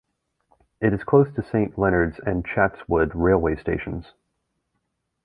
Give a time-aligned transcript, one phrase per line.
[0.81, 4.13] It is close to Saint Leonards and Chatswood railway stations.